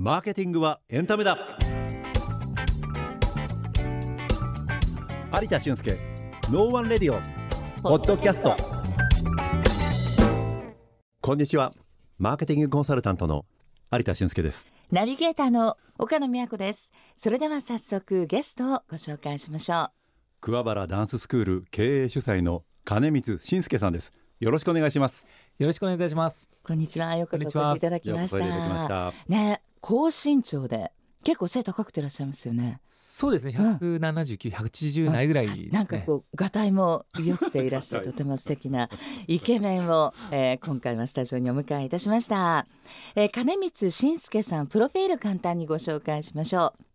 [0.00, 1.36] マーケティングはエンタメだ。
[5.42, 5.98] 有田俊介
[6.52, 8.56] No One Radio Podcast。
[11.20, 11.74] こんにちは。
[12.16, 13.44] マーケティングコンサルタントの
[13.90, 14.68] 有田俊介です。
[14.92, 16.92] ナビゲーターの岡野美和子です。
[17.16, 19.90] それでは早速ゲストをご紹介しましょう。
[20.40, 24.12] 桑原ダンススクール経営主催の金光信介さんです。
[24.40, 25.26] よろしくお願いします
[25.58, 26.48] よろしくお願いいたします。
[26.62, 27.16] こんにちは。
[27.16, 29.12] ようこそお越しいただきました。
[29.26, 30.92] ね高身長で
[31.24, 32.80] 結構背高くていらっしゃいますよね。
[32.86, 33.50] そうですね。
[33.58, 35.68] 179、180ないぐらいね。
[35.72, 38.88] なんかこうがたいも良くていらしてとても素敵な
[39.26, 42.64] イケメンを、えー今回はスタジオにお迎えいたしました、
[43.16, 46.87] えー金光信介さんプロフィール簡単にご紹介しましょう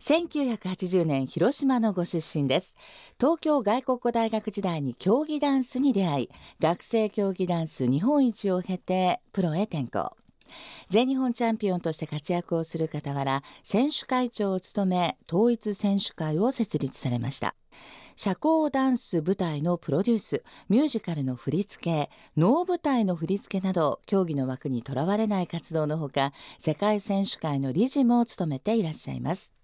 [0.00, 2.76] 1980年広島のご出身です。
[3.18, 10.16] 東京外国語大学時代に競技ダンスに出会い学生競技ダンス日本一を経てプロへ転向。
[10.88, 17.54] 全日本チャンピオンとして活躍をする傍ら選手会長を務め統一選手会を設立されました。
[18.16, 29.57] 社交ダンス舞台のプロデュースミュージカルの振り付け能舞台の振り付けなど競技の枠にとらわれない活動のほか世界選手会の理事も務めていらっしゃいます。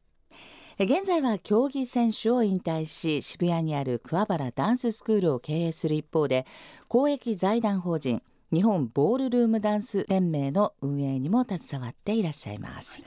[0.76, 6.46] 現在は競技選手を引退し渋谷にある桑原ダンススクールを経営する一方で
[6.88, 8.22] 公益財団法人
[8.52, 13.02] 日本ボールルームダンス連盟の運営にも携わっていらっしゃいます。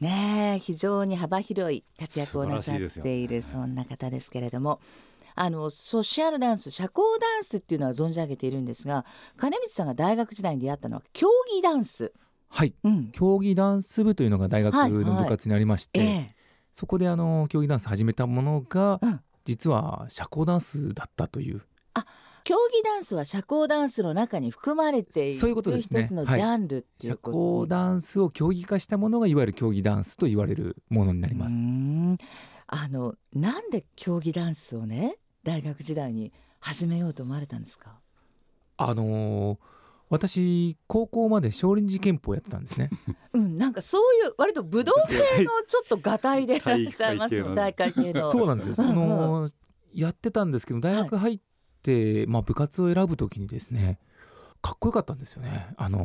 [0.00, 4.80] ねえ非常に幅広い活躍をなさっているそんな方ですけれども。
[5.34, 9.06] あのソシャルダンス社交ダンスっていうのは存じ上げているんですが
[9.38, 12.12] 金光さんが大学時代に出会ったのは競技ダンス、
[12.50, 12.74] はい。
[12.84, 13.08] うん。
[13.12, 16.41] 競技ダンス部というのが大学はいの部活にありまして、ええ
[16.72, 19.20] そこであの競技ダンス始めたものが、うん。
[19.44, 21.62] 実は社交ダンスだったという。
[22.44, 26.02] 競技ダンスは社交ダンスの中に含まれているそういうことですね。
[26.02, 31.54] 一つのジャンルってい社うこと交ダンスを競技化したものがいわゆる競技ダンスと言われるものになります。
[32.66, 38.00] あのなんで競技ダンスをね大学時代に始めようと思われたんですか？
[38.76, 39.58] あのー
[40.12, 42.90] 私高校まで少林寺拳法をやってたんですね。
[43.32, 48.30] うん、なんかそういう割と武道系のちょっとがたいで いらっしゃいますの大会系の。
[48.30, 48.74] そうなんですよ。
[48.74, 49.48] そうんうんの
[49.94, 51.40] やってたんですけど大学入っ
[51.82, 53.98] て、まあ部活を選ぶときにですね
[54.60, 55.68] かっこよかったんですよね。
[55.78, 55.98] あの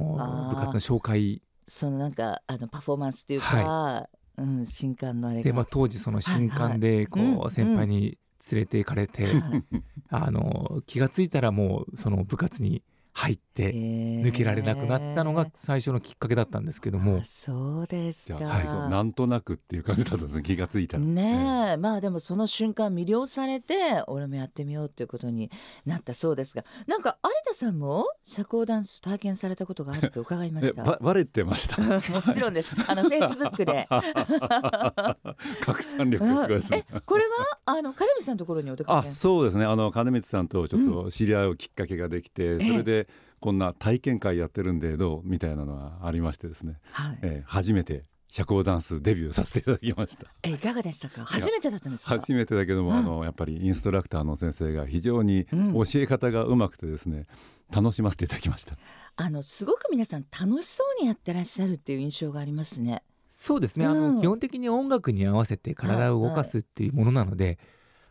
[0.51, 4.07] 部活の紹介そのなんかあのパフォーマンスっていうか、
[4.38, 5.44] うん新刊のあれが。
[5.44, 8.18] で、まあ、当時その新刊でこはいはいう先輩に
[8.51, 9.63] 連れて行かれて、はい
[10.09, 12.81] あの気がついたらもうその部活に
[13.18, 18.35] 入って抜抜けられなくなったのが最初のきっかけだったんですけども、そうですか。
[18.35, 21.78] はい、なんとなくっていう感じだったんですね気がついたらねえ。
[21.78, 25.50] まあでもその瞬間魅了されて俺もやってみようっていうことに
[25.85, 26.63] なったそうですが。
[26.88, 30.84] なんか有田さんも社交ダンス体験されたことがあると伺いまえした？
[30.84, 31.81] ばバレてました？
[32.12, 32.72] もちろんです。
[32.88, 33.88] あのフェイスブックで。
[35.62, 36.85] 拡散力がすごいですね。
[36.94, 37.29] えこれは？
[37.66, 39.09] あの金光さんのところにお出かあけ。
[39.09, 39.66] そうですね。
[39.66, 43.07] あの金光さんとちょっと知り合うきっかけができて、それで
[43.40, 45.22] こんな体験会やってるんでどう？
[45.24, 47.20] みたいなのがありましてですね、はい。
[47.22, 51.24] えー初めて社交ダンスデビューさせていただきましたえいかがでしたか？
[51.24, 52.16] 初めてだったんですか？
[52.20, 57.25] 初めてだけども、うんあのやっぱりインストラクターの先生が非常にうん教え方がうまくてですね
[57.72, 58.75] 楽しませていただきました
[59.16, 63.02] あのすごく皆さん楽しそうにやってらっしゃるっていう印象がありますね。
[63.30, 67.59] そうですね、あうんの基本的に音楽に合わせて体を動かすっていうものなので、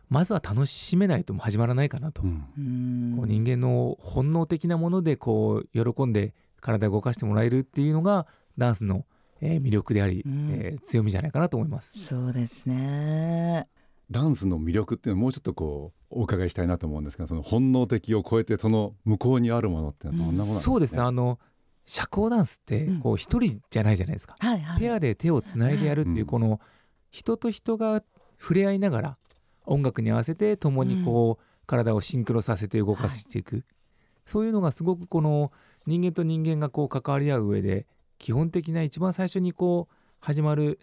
[0.09, 3.13] まずは楽しめないとも始まらないかなと、うん。
[3.17, 9.05] こう人間の本能的なものでこう喜んで体を動かしてもらえるっていうのがダンスの、
[9.41, 10.49] えー魅力であり、うん。
[10.51, 11.91] えー強みじゃないかなと思います。
[11.93, 13.67] そうですね。
[14.09, 21.01] ダンスの魅力っていうのをもうちょっとこうお伺いしたいなと思うんですがその本能的を超えてその向こうにあるものってどんなものなんですか、そうですね。
[21.01, 21.39] あの
[21.83, 24.79] 社交ダンスってうんこう一人じゃないじゃないですか、はいはい。
[24.79, 26.25] ペアで手をつないでやるっていううん。
[26.25, 26.61] この
[27.11, 28.01] 人と人が
[28.39, 29.17] 触れ合いながら
[29.67, 33.63] 音楽に合わせて共にこう体をシンクロさせて動かしていく、
[34.25, 35.51] そういうのがすごくこの
[35.85, 37.85] 人間と人間がこう関わり合う上で
[38.17, 40.79] 基本的な一番最初にこう始まる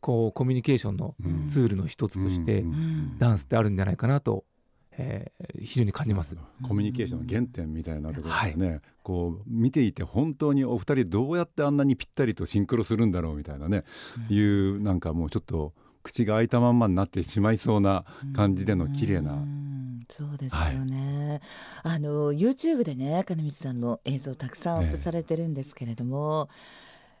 [0.00, 1.46] こうコミュニケーションのうん。
[1.46, 4.44] ツールの一つとしてうんうんダンスってあるんじゃないかなと、
[4.92, 6.36] えー非常に感じます。
[6.62, 13.84] コミュニケーションの原点みたいなところでね、こう見ていて本当にお二人どうやってあんなにぴったりとシンクロするんだろうみたいなね、
[14.28, 15.72] いうなんかもうちょっと
[16.06, 18.04] 口が開いたまんまになってしまいそうな
[18.34, 19.32] 感じでの綺麗な。
[19.32, 19.66] うん
[20.08, 21.40] そうですよね、
[21.82, 26.48] あの YouTube でね金光さんの映像たくさんアップされてるんですけれども、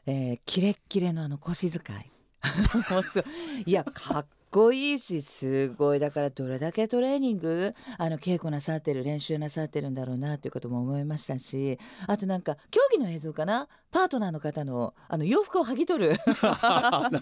[0.06, 2.10] えーキレッキレのあの腰使 い。
[3.66, 3.72] い。
[3.72, 5.98] やかっここいいしすごい。
[5.98, 13.68] だからどれだけトレーニングあの稽古なさってる練習なさってるんだろうなということも思いましたしあとなんか競技の映像かな？
[13.90, 16.16] パートナーの方のあの洋服を剥ぎ取る。
[16.42, 17.20] あれ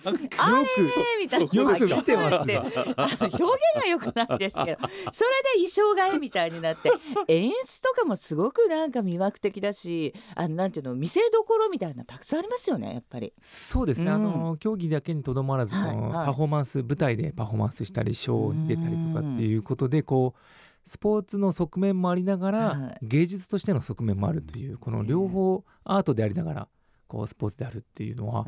[1.20, 1.48] みたいな。
[1.52, 2.36] よく見てます。
[2.36, 4.78] 表現が良くないですけど
[5.10, 6.92] それで衣装替えみたいになって
[7.26, 13.32] 演出とかもすごくなんか魅惑的だしあのなんていうの見せどころみたいなたくさんありますよねやっぱり。
[13.42, 14.14] そうですね、うん。
[14.14, 16.26] あの競技だけにとどまらず、はいはい。
[16.26, 23.06] パフォーマンス舞台でパフォーマンスしたりショーに出たりとかっていうことでこうスポーツの側面もありながら、はい。
[23.06, 26.68] 芸術としての側面もあるというこの両方アートでありながら
[27.08, 28.44] こうスポーツであるっていうのは、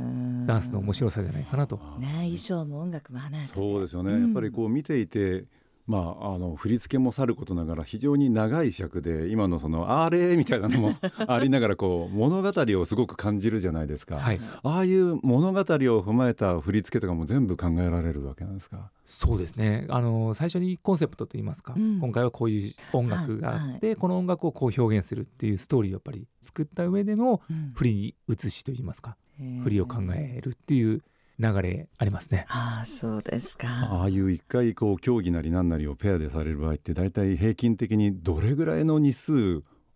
[0.47, 1.77] ダンスの面白さじゃないかなと。
[1.99, 3.55] ね衣装も音楽も華やかで。
[3.55, 4.23] そうですよね、うん。
[4.25, 5.45] やっぱりこう見ていて
[5.87, 10.95] まあ、あの振り付けもさることながら非常に長い尺で今のそのあれみたいなのも
[11.29, 18.91] ありながらこう物語をすごく感じるじゃないですか、はい、ああいう物語を踏まえた振り付けとかも全部考えられるわけなんですか？
[19.07, 19.87] そうですね。
[19.89, 22.01] あの最初にコンセプトといいますか、うん。
[22.01, 27.73] 今回はこういう音楽があって、この音楽をこう表現するっていうストーリーをやっぱり作った上でのうん。
[27.75, 29.63] 振りに移しといいますかへー。
[29.63, 31.03] 振りを考えるっていう
[31.39, 32.47] 流れありますね。
[32.49, 33.69] ああそうですか。
[33.69, 39.33] ああいう一回こう競技なり何なりをペアでされる場合って大体平均的にどれぐらいの日数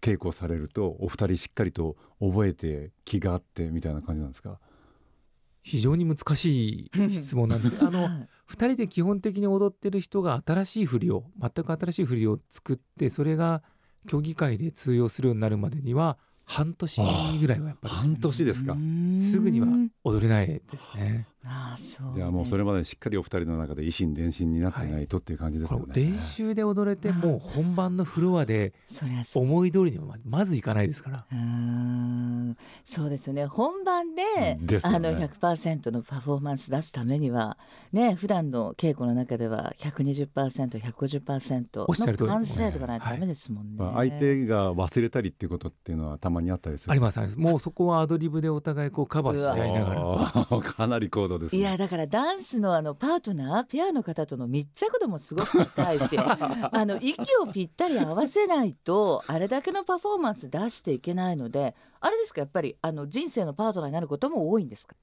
[0.03, 4.59] 稽古されるとお二人しっかりと覚えて気があってみたいな感じなんですか？
[5.63, 13.63] 非常に難しい質問なんですけど あのはい2人で基本的に踊ってる人が新しい振りを全く新しい振りを作ってそれが
[14.09, 16.19] 競技会で通用するようになるまでには
[16.51, 17.01] 半年
[17.41, 18.75] ぐらいはやっぱ半年ですか。
[18.75, 19.69] りすぐには
[20.03, 21.29] 踊れないですね。
[21.45, 28.75] ああそうじゃあもうそれまでしっかりお二人の中で維心伝心になってないとっていう感じですよね、これ練習で踊れてもう本番のフロアで
[29.35, 31.27] 思い通りにはままずいかないですから。
[31.31, 33.47] うーんそうですよね。
[33.47, 34.59] 本番でね。
[34.83, 37.59] あの100%のパフォーマンス出すためには
[37.93, 42.31] ね普段の稽古の中では 120%150% おっしゃる通り。
[42.31, 43.79] の完成とかないとダメですもんね。
[43.79, 46.93] まあ、相手が忘れたりっていうことっていうのはたまにあったりする。
[46.93, 47.39] ありますあります。
[47.39, 50.61] もうそこはアドリブでお互いこうカバーし合いながら。
[50.63, 51.61] かなり高度ですね。
[51.61, 56.39] いやだからダンスのあのパートナーペアの方との密着度もすごく高いし あ
[56.85, 64.97] の息をぴったり合わせないとあれだけのパフォーマンス出していけないのであれですかやっぱりあの人生のパートナーになることも多いんですか？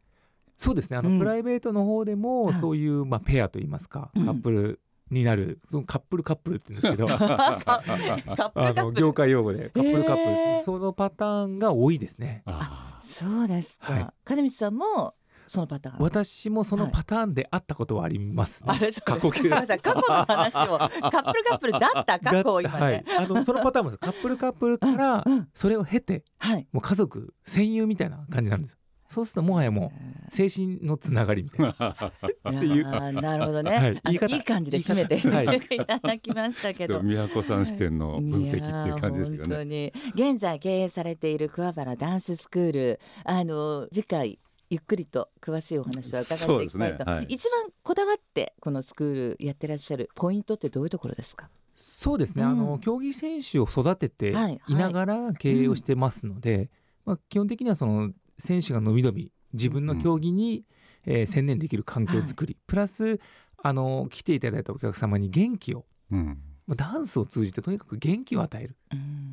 [0.58, 0.98] そうですね。
[0.98, 1.20] あの、うん。
[1.20, 2.56] プライベートの方でもはい。
[2.56, 4.26] そういう、まあ、ペアといいますか、うん。
[4.26, 4.80] カップル
[5.12, 7.08] になるそのカップルカップルって言うんですけど。
[7.10, 12.42] あの業界用語でカップルカップル、へーそのパターンが多いですね。
[12.48, 14.08] あそうですか、はい。
[14.26, 15.14] 金光さんも
[15.48, 15.96] そのパターン。
[16.00, 18.74] 私もそのパターンであったことはありますね。
[18.74, 19.06] あれそう。
[19.06, 19.44] 過去形。
[19.44, 20.78] ごめんなさい過去の話を。
[21.10, 25.50] カップルカップルだった過去を今はいね、あのそのパターンもですカップルカップルからうんうん。
[25.54, 26.68] それを経てはい。
[26.72, 28.78] もう家族戦友みたいな感じなんですよ。
[29.08, 29.92] そうするともはやも
[30.30, 33.12] う精神のつながりみたいな。
[33.12, 34.16] いなるほどね、はい。
[34.16, 35.58] い方いい感じで締めて言い方はい。
[35.58, 37.02] いただきましたけど。
[37.02, 39.66] 宮古さん視点の分析っていう感じですよね。
[39.66, 39.94] に。
[40.14, 43.00] 現在経営されている桑原ダンススクール。
[43.24, 47.14] あの次回ゆっくりと詳しいお話を伺っていきたいと、ね。
[47.14, 47.26] はい。
[47.30, 51.50] 一番こだわってこのスクールやってらっしゃるポイントってどういうところですか？
[51.76, 52.50] そうですね、うん。
[52.50, 54.76] あの競技選手を育ててはいい。
[54.76, 56.70] ながら経営をしてますので、
[57.06, 60.66] まあ、基本的にはその選手が伸び伸び自分の競技に、
[61.06, 63.22] えー専念できる環境づくり、プラス
[63.64, 66.38] あの来ていただいたお客様に元気をうん。
[66.68, 68.76] まあダンスを通じてとにかく元気を与える。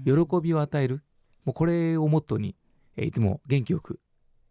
[0.06, 0.26] うん。
[0.26, 1.02] 喜びを与える。
[1.44, 2.54] もうこれをモットーに、
[2.96, 3.98] えーいつも元気よく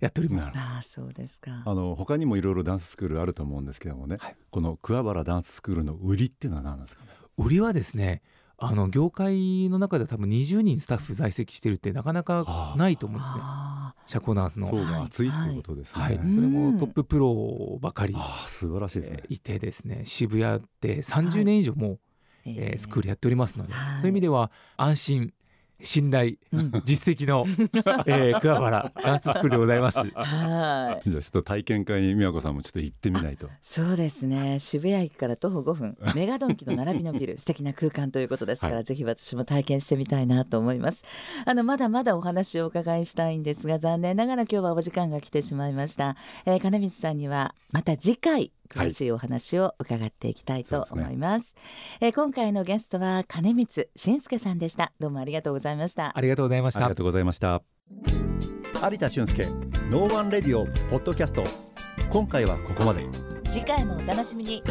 [0.04, 0.58] やっております。
[0.58, 1.64] ああそうですか。
[1.66, 4.36] あの他にもいろいろダンススクールあると思うんですけどもね、はい。
[4.52, 7.10] この桑原ダンススクールの売りっていうのは何なんですかね？
[7.38, 8.22] 売りはですね
[8.57, 13.42] あの業界の中では多分20人スタッフ在籍してるってなかなかないと思うんですね。
[13.42, 13.95] あ。
[14.06, 14.69] 社交ダンスの。
[14.69, 16.02] 層はいが厚いっていうことですね。
[16.02, 16.74] はい、それうん。
[16.74, 19.18] もトッププロばかり、ああ素晴らしいですね。
[19.24, 19.28] え。
[19.30, 20.02] ーいてですね。
[20.06, 22.78] 渋谷で30年以上も、ーえー。
[22.78, 24.02] スクールやっておりますので、はい。
[24.02, 25.33] そういう意味では安心
[25.83, 26.71] 信頼うん。
[26.85, 27.45] 実績の、
[28.07, 29.97] えー、桑原ダンススクールでございます。
[29.97, 31.09] はい。
[31.09, 33.49] じゃあちょっと体験会に宮子さんもちょっと行ってみないと。
[33.61, 34.59] そうですね。
[34.59, 35.97] 渋谷駅から徒歩5分。
[36.16, 41.06] メガドンキの並びのビル素敵な空間ということですから、はぜひ私も体験してみたいなと思います。
[41.45, 51.56] あのまだまだお話をお伺いしたいんですが残念ながら今日はお時間が来てしまいました、えー金光さんにはまた次回詳しいお話を伺っていきたいと思います,、
[52.01, 54.92] えー今回のゲストは金光信介さんでした。
[54.99, 56.11] どうもありがとうございました。
[56.15, 56.80] ありがとうございました。
[56.81, 56.95] ありが。
[56.95, 57.61] とうございました。
[58.89, 59.45] 有田俊介
[59.90, 61.44] No One Radio Podcast。
[62.11, 63.06] 今回はここまで。
[63.45, 64.63] 次回もお楽しみに